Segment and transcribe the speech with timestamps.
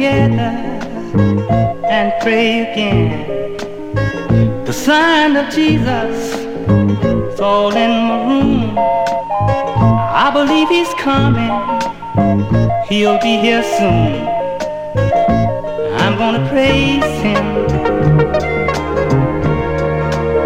[0.00, 0.52] Together
[1.90, 3.54] and pray again.
[4.64, 6.36] The sign of Jesus
[7.34, 8.78] is all in my room.
[8.78, 11.52] I believe he's coming.
[12.88, 14.26] He'll be here soon.
[16.00, 17.44] I'm gonna praise him.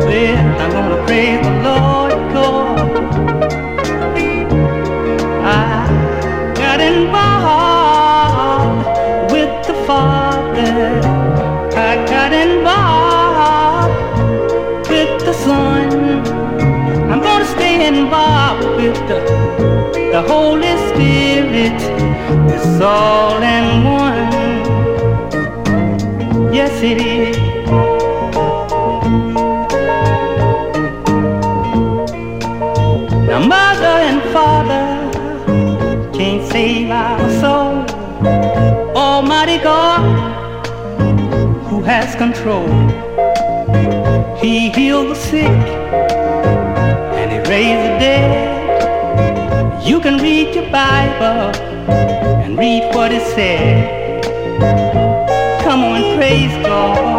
[0.09, 1.44] Well, I'm gonna praise
[20.27, 21.81] Holy Spirit.
[22.55, 24.33] It's all in one.
[26.53, 27.37] Yes, it is.
[33.29, 34.85] Now, mother and father
[36.17, 37.85] can't save our soul.
[38.97, 40.03] Almighty God
[41.69, 43.04] who has control.
[51.25, 51.57] Bible
[52.45, 54.23] and read what it said.
[55.63, 57.14] Come on, praise God.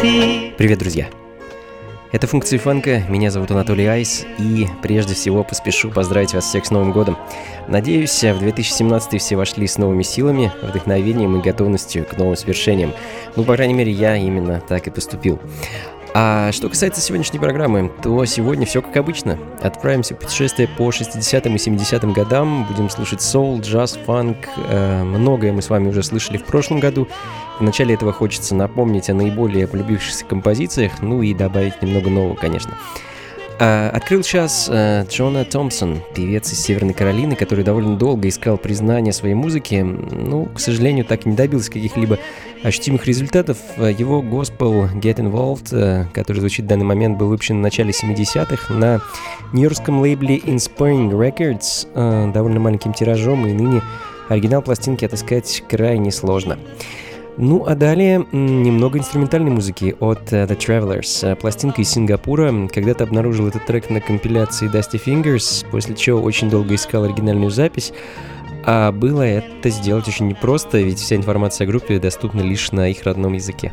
[0.00, 1.08] Привет, друзья!
[2.12, 6.70] Это функции фанка, меня зовут Анатолий Айс, и прежде всего поспешу поздравить вас всех с
[6.70, 7.18] Новым Годом.
[7.66, 12.92] Надеюсь, в 2017 все вошли с новыми силами, вдохновением и готовностью к новым свершениям.
[13.34, 15.40] Ну, по крайней мере, я именно так и поступил.
[16.20, 19.38] А что касается сегодняшней программы, то сегодня все как обычно.
[19.62, 24.48] Отправимся в путешествие по 60-м и 70-м годам, будем слушать соул, джаз, фанк.
[24.68, 27.06] Э, многое мы с вами уже слышали в прошлом году.
[27.60, 32.74] В начале этого хочется напомнить о наиболее полюбившихся композициях, ну и добавить немного нового, конечно.
[33.58, 39.34] Открыл сейчас а, Джона Томпсон, певец из Северной Каролины, который довольно долго искал признания своей
[39.34, 39.76] музыки.
[39.76, 42.18] Ну, к сожалению, так и не добился каких-либо
[42.62, 43.58] ощутимых результатов.
[43.76, 48.72] Его госпел Get Involved, а, который звучит в данный момент, был выпущен в начале 70-х
[48.72, 49.00] на
[49.52, 53.82] нью-йоркском лейбле Inspiring Records, а, довольно маленьким тиражом, и ныне
[54.28, 56.58] оригинал пластинки отыскать крайне сложно.
[57.40, 61.24] Ну а далее немного инструментальной музыки от uh, The Travelers.
[61.24, 62.52] Э, пластинка из Сингапура.
[62.66, 67.92] Когда-то обнаружил этот трек на компиляции Dusty Fingers, после чего очень долго искал оригинальную запись.
[68.64, 73.04] А было это сделать очень непросто, ведь вся информация о группе доступна лишь на их
[73.04, 73.72] родном языке.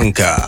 [0.00, 0.39] Функций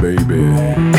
[0.00, 0.89] baby.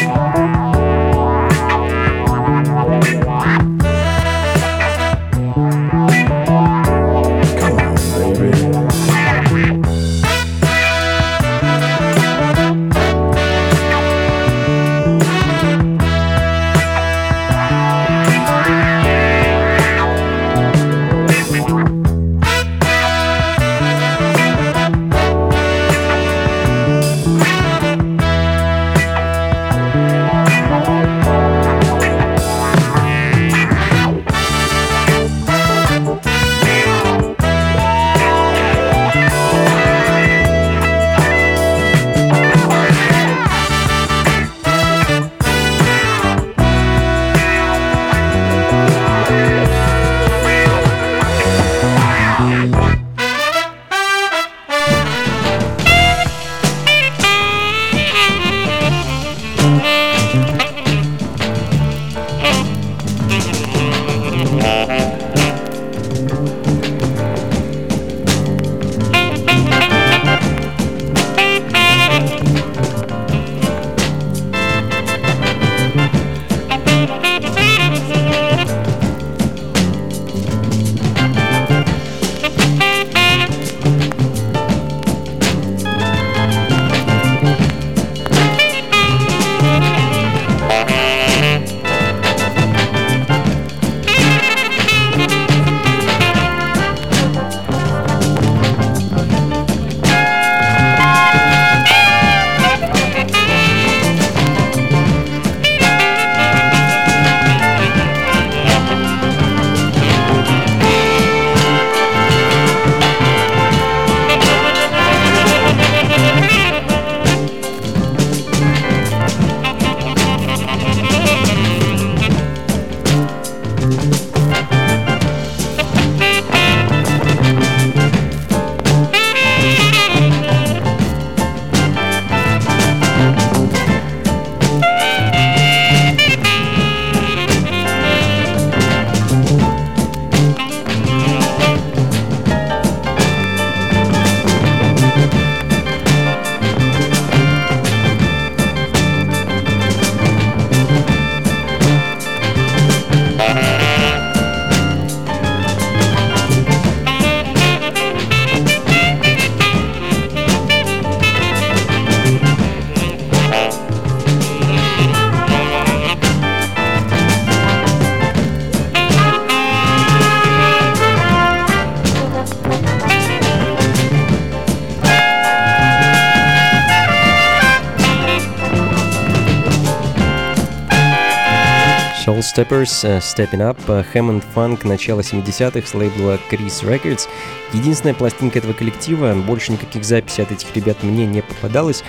[182.51, 187.29] Steppers, uh, Stepping Up, uh, Hammond Funk начала 70-х с лейбла Chris Records.
[187.71, 192.03] Единственная пластинка этого коллектива, больше никаких записей от этих ребят мне не попадалось.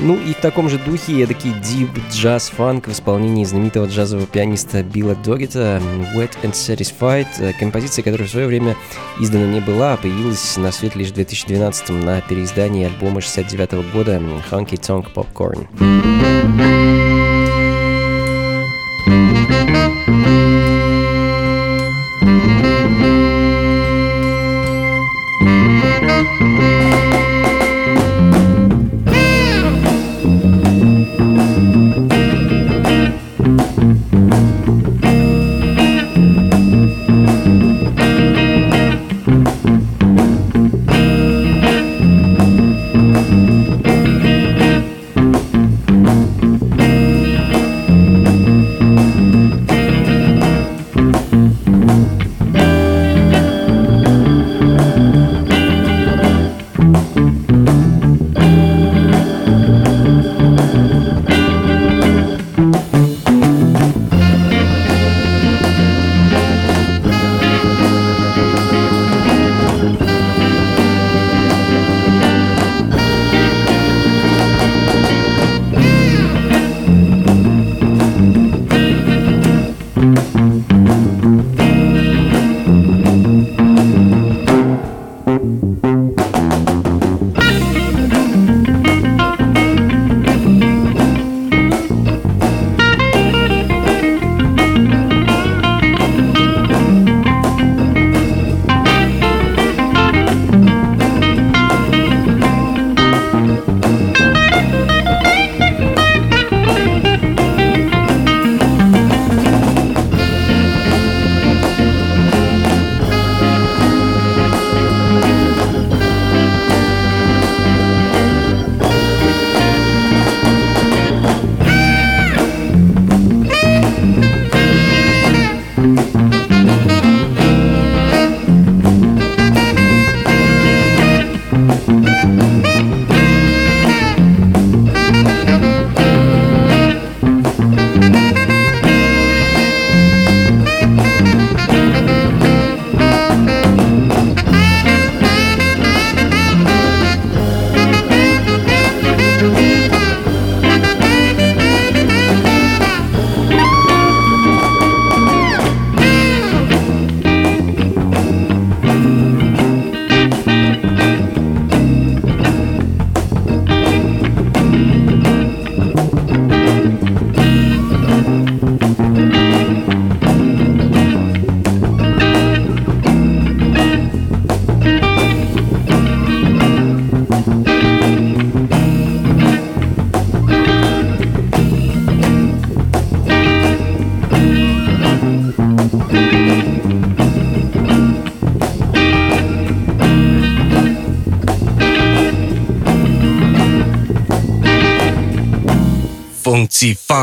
[0.00, 4.82] Ну и в таком же духе эдакий дип джаз фанк в исполнении знаменитого джазового пианиста
[4.82, 5.82] Билла Доггета
[6.16, 8.76] Wet and Satisfied, э, композиция, которая в свое время
[9.20, 13.92] издана не была, а появилась на свет лишь в 2012 на переиздании альбома 69 -го
[13.92, 14.16] года
[14.50, 17.03] Hunky Tonk Popcorn.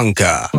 [0.01, 0.50] Blanca.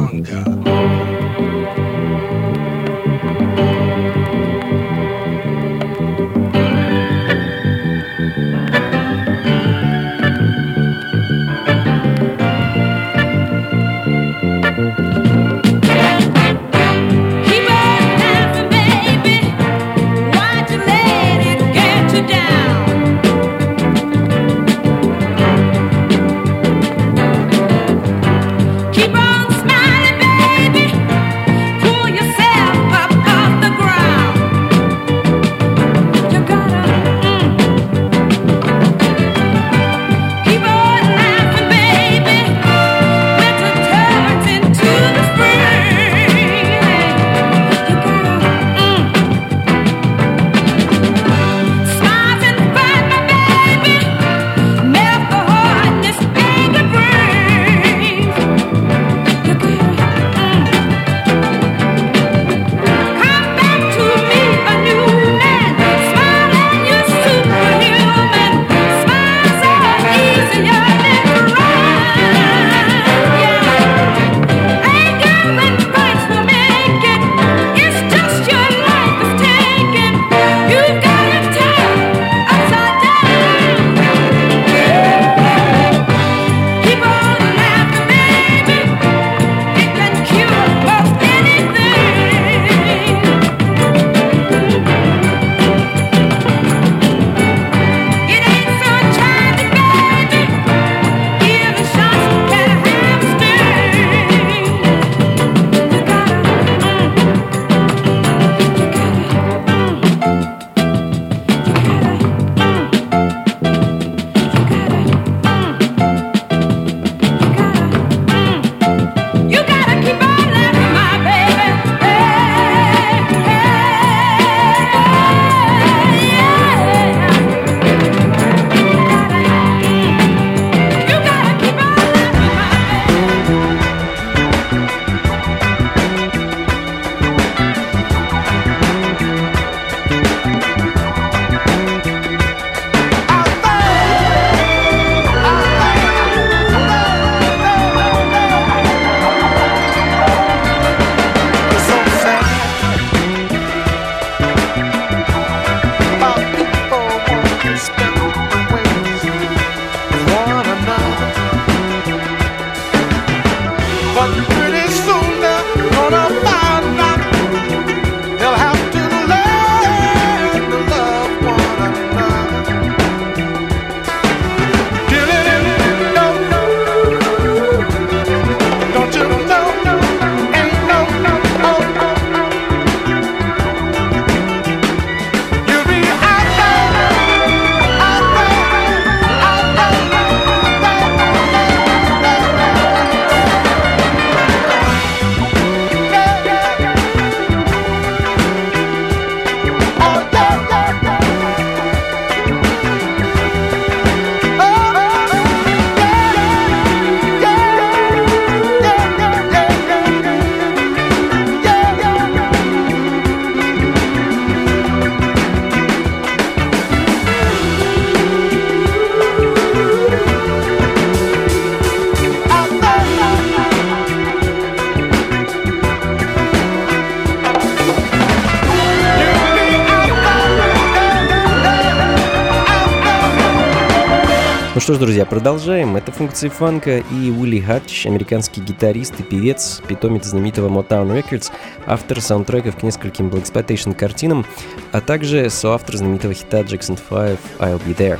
[234.93, 235.97] Что ж, друзья, продолжаем.
[235.97, 241.51] Это функции фанка и Уилли Хатч, американский гитарист и певец, питомец знаменитого Motown Records,
[241.87, 244.45] автор саундтреков к нескольким Blaxploitation картинам,
[244.91, 248.19] а также соавтор знаменитого хита Jackson 5 «I'll Be There».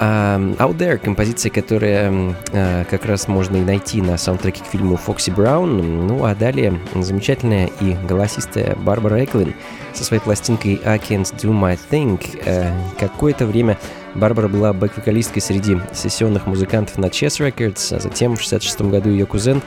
[0.00, 4.96] Uh, Out There, композиция, которая uh, как раз можно и найти на саундтреке к фильму
[4.96, 6.06] Фокси Браун.
[6.06, 9.54] Ну а далее замечательная и голосистая Барбара Эклин
[9.92, 12.18] со своей пластинкой I Can't Do My Thing.
[12.18, 13.78] Uh, какое-то время
[14.14, 19.26] Барбара была бэк-вокалисткой среди сессионных музыкантов на Chess Records, а затем в 66 году ее
[19.26, 19.62] кузен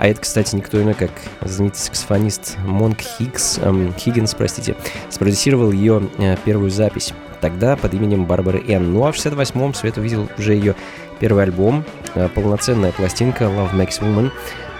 [0.00, 1.10] а это, кстати, никто иной, как
[1.42, 4.74] знаменитый саксофонист Монк Хиггс, эм, Хиггинс, простите,
[5.10, 7.12] спродюсировал ее э, первую запись.
[7.42, 8.94] Тогда под именем Барбары Н.
[8.94, 10.74] Ну а в 68-м Свет увидел уже ее
[11.18, 14.30] первый альбом, э, полноценная пластинка Love Makes Woman,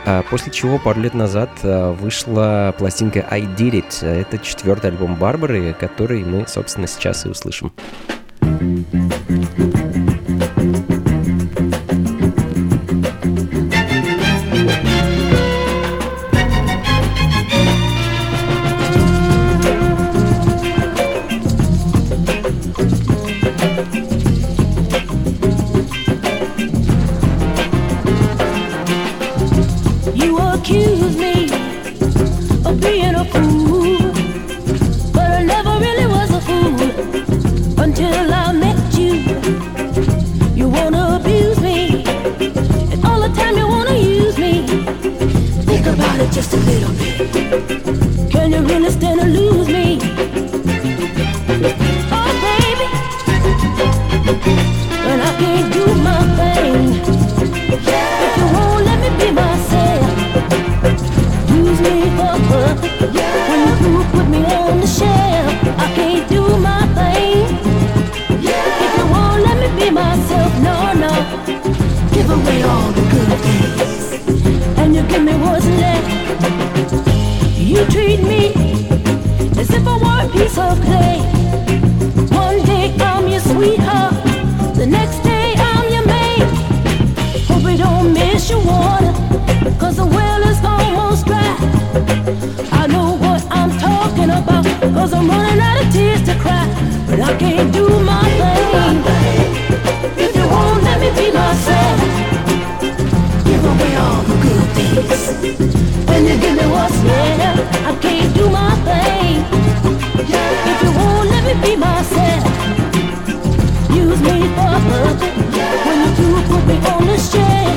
[0.06, 4.06] а после чего пару лет назад э, вышла пластинка I Did It.
[4.06, 7.72] Это четвертый альбом Барбары, который мы, собственно, сейчас и услышим.
[8.60, 9.99] Thank you.
[111.54, 112.44] Me be myself,
[113.90, 115.34] use me for a purpose.
[115.84, 117.76] When you do, put me on the shelf.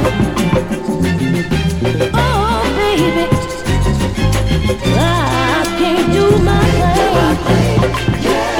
[2.13, 3.25] Oh, baby,
[4.95, 7.79] I can't do my thing.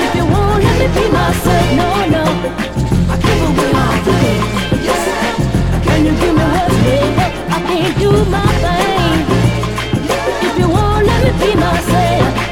[0.03, 2.23] If you won't let me be myself, no, no,
[3.11, 4.39] I give away the good.
[5.85, 7.29] Can you give me what's better?
[7.49, 9.17] I can't do my thing
[10.47, 12.42] If you won't let me be myself.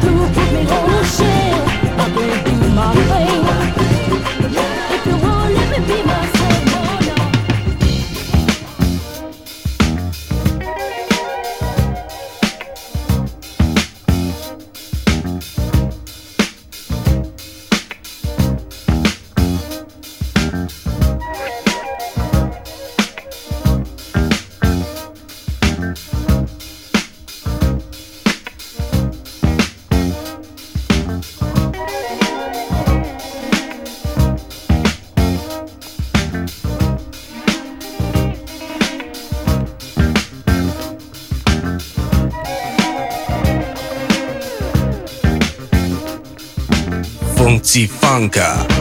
[0.00, 2.00] through, give me whole shell.
[2.00, 4.71] I've been through my pain.
[48.12, 48.71] Blanca.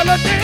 [0.00, 0.40] Tell her, did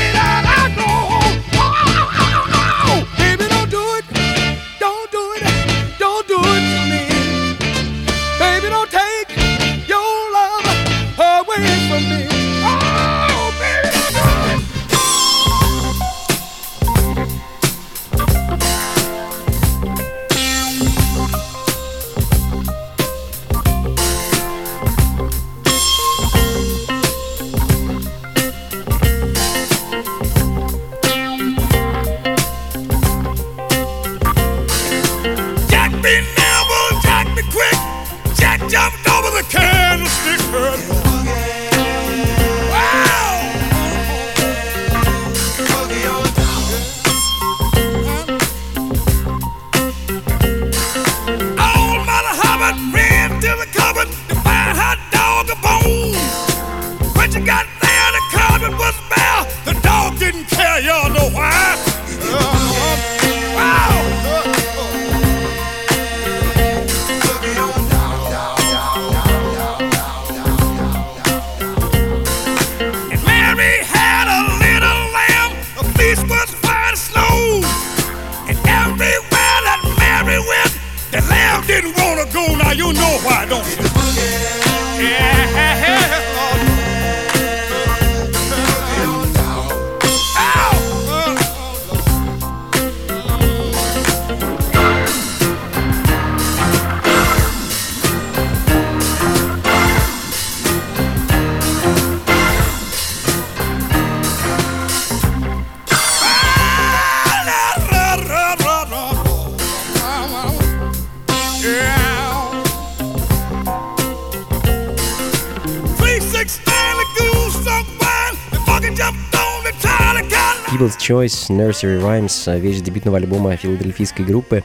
[121.06, 124.64] Choice, Nursery Rhymes, э, вещь дебютного альбома филадельфийской группы,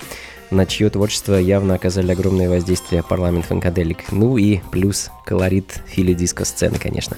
[0.50, 4.12] на чье творчество явно оказали огромное воздействие парламент фанкаделик.
[4.12, 7.16] Ну и плюс колорит фили-диско сцены, конечно.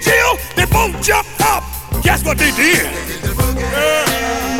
[0.00, 1.62] Jill They both jumped up.
[2.02, 2.86] Guess what they did?
[3.60, 4.57] Yeah.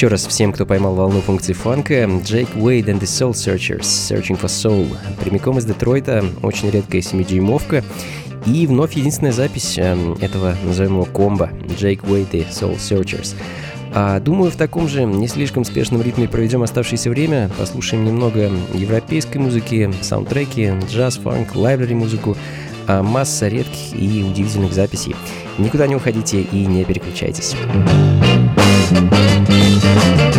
[0.00, 4.40] Еще раз всем, кто поймал волну функций фанка, Джейк Уэйд and the Soul Searchers, Searching
[4.40, 4.96] for Soul.
[5.22, 7.84] Прямиком из Детройта, очень редкая 7-дюймовка.
[8.46, 13.34] И вновь единственная запись э, этого, называемого его, комбо, Джейк Уэйд и Soul Searchers.
[13.92, 19.36] А, думаю, в таком же не слишком спешном ритме проведем оставшееся время, послушаем немного европейской
[19.36, 22.38] музыки, саундтреки, джаз, фанк, лайбрери музыку,
[22.86, 25.14] а масса редких и удивительных записей.
[25.58, 27.54] Никуда не уходите и не переключайтесь.
[29.92, 30.29] Thank you.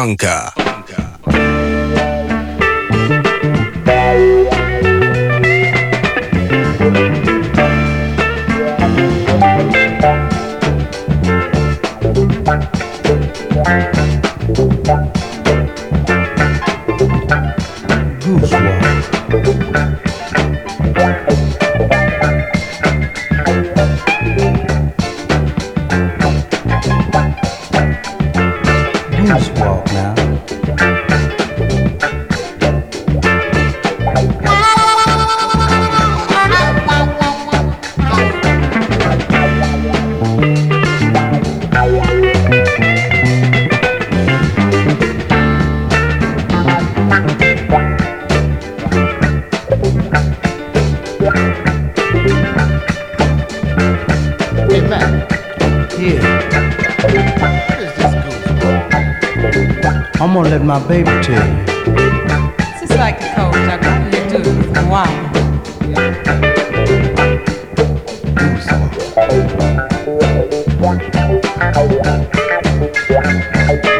[0.00, 0.49] Blanca.
[60.30, 61.64] I'm gonna let my baby tell you.
[62.56, 63.56] It's just like the coach.
[63.66, 65.30] I've been here too for a while.
[73.66, 73.99] Hey,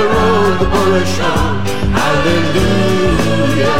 [0.59, 1.49] the border shore.
[1.99, 3.76] Hallelujah.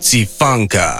[0.00, 0.98] Si Funka.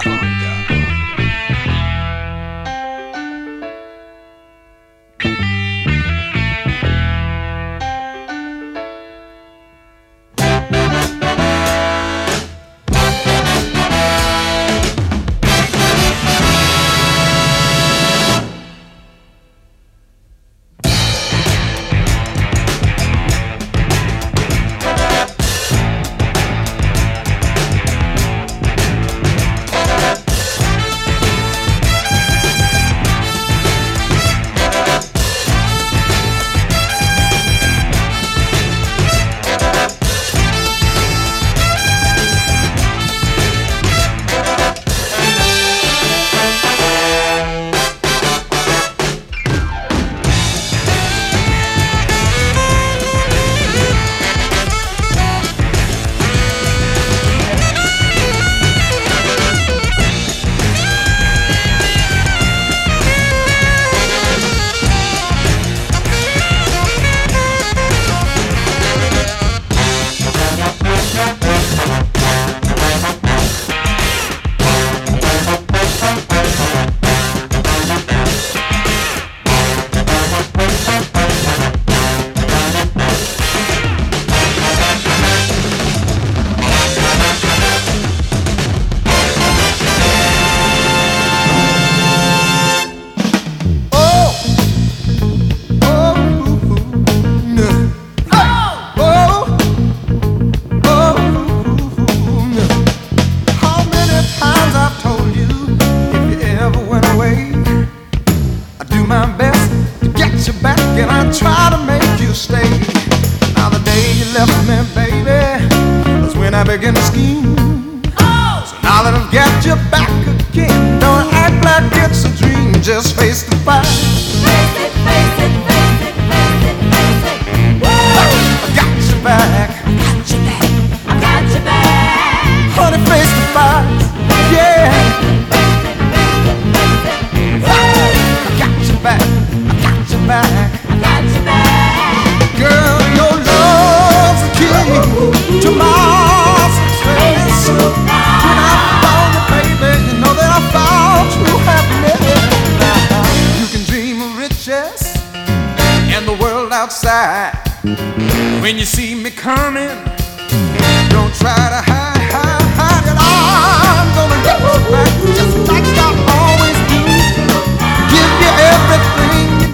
[158.71, 160.10] When you see me coming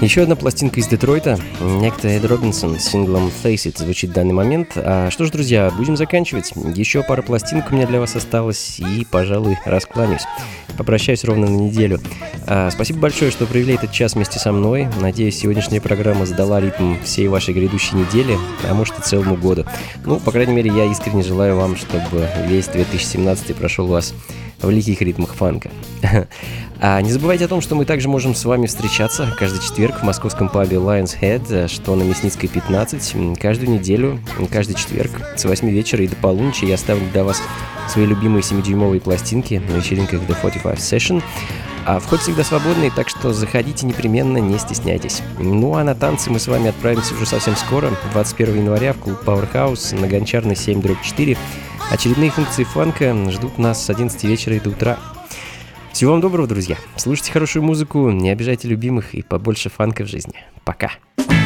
[0.07, 1.37] Еще одна пластинка из Детройта.
[1.59, 4.71] Некто Эд Робинсон с синглом Face It звучит в данный момент.
[4.77, 6.53] А что ж, друзья, будем заканчивать.
[6.77, 10.21] Еще пара пластинок у меня для вас осталось и, пожалуй, раскланяюсь.
[10.77, 11.99] Попрощаюсь ровно на неделю.
[12.45, 14.87] А, спасибо большое, что провели этот час вместе со мной.
[15.01, 19.65] Надеюсь, сегодняшняя программа задала ритм всей вашей грядущей недели, а может и целому году.
[20.05, 24.13] Ну, по крайней мере, я искренне желаю вам, чтобы весь 2017 прошел у вас
[24.61, 25.69] в легких ритмах фанка.
[26.79, 30.03] А не забывайте о том, что мы также можем с вами встречаться каждый четверг в
[30.03, 34.19] московском пабе Lions Head, э, что на Мясницкой 15, каждую неделю,
[34.51, 37.41] каждый четверг с 8 вечера и до полуночи я ставлю для вас
[37.89, 41.23] свои любимые 7-дюймовые пластинки на вечеринках The 45 Session.
[41.87, 45.23] А вход всегда свободный, так что заходите непременно, не стесняйтесь.
[45.39, 49.17] Ну а на танцы мы с вами отправимся уже совсем скоро, 21 января в клуб
[49.25, 51.37] Powerhouse на Гончарной 7 4
[51.89, 54.99] Очередные функции фанка ждут нас с 11 вечера и до утра.
[55.93, 56.75] Всего вам доброго, друзья.
[56.97, 60.35] Слушайте хорошую музыку, не обижайте любимых и побольше фанка в жизни.
[60.65, 60.91] Пока.
[61.15, 61.36] Пока.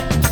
[0.00, 0.29] yeah.